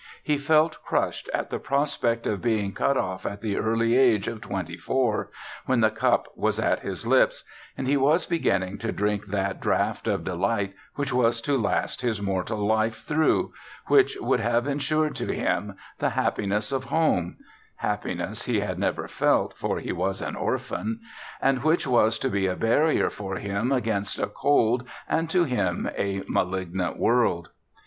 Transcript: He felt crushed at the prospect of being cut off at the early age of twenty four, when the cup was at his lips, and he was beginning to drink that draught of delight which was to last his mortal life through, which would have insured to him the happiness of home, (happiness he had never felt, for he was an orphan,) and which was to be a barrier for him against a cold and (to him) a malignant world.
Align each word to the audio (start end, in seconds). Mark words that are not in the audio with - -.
He 0.23 0.39
felt 0.39 0.83
crushed 0.83 1.29
at 1.31 1.51
the 1.51 1.59
prospect 1.59 2.25
of 2.25 2.41
being 2.41 2.73
cut 2.73 2.97
off 2.97 3.23
at 3.23 3.41
the 3.41 3.55
early 3.57 3.95
age 3.95 4.27
of 4.27 4.41
twenty 4.41 4.75
four, 4.75 5.29
when 5.67 5.81
the 5.81 5.91
cup 5.91 6.25
was 6.35 6.57
at 6.57 6.79
his 6.79 7.05
lips, 7.05 7.43
and 7.77 7.85
he 7.87 7.97
was 7.97 8.25
beginning 8.25 8.79
to 8.79 8.91
drink 8.91 9.27
that 9.27 9.61
draught 9.61 10.07
of 10.07 10.23
delight 10.23 10.73
which 10.95 11.13
was 11.13 11.39
to 11.41 11.55
last 11.55 12.01
his 12.01 12.19
mortal 12.19 12.65
life 12.65 13.03
through, 13.03 13.53
which 13.89 14.17
would 14.19 14.39
have 14.39 14.65
insured 14.65 15.15
to 15.17 15.31
him 15.31 15.75
the 15.99 16.09
happiness 16.09 16.71
of 16.71 16.85
home, 16.85 17.37
(happiness 17.75 18.45
he 18.45 18.59
had 18.59 18.79
never 18.79 19.07
felt, 19.07 19.55
for 19.55 19.77
he 19.77 19.91
was 19.91 20.19
an 20.19 20.35
orphan,) 20.35 20.99
and 21.39 21.63
which 21.63 21.85
was 21.85 22.17
to 22.17 22.29
be 22.31 22.47
a 22.47 22.55
barrier 22.55 23.11
for 23.11 23.35
him 23.35 23.71
against 23.71 24.17
a 24.17 24.25
cold 24.25 24.83
and 25.07 25.29
(to 25.29 25.43
him) 25.43 25.87
a 25.95 26.23
malignant 26.27 26.97
world. 26.97 27.49